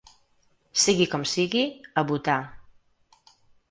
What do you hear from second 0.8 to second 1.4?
Sigui com